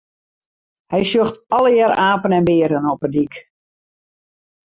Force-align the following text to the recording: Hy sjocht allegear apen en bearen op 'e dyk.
Hy 0.91 1.01
sjocht 1.09 1.37
allegear 1.57 1.93
apen 2.11 2.35
en 2.37 2.47
bearen 2.49 2.89
op 2.93 3.01
'e 3.05 3.09
dyk. 3.13 3.33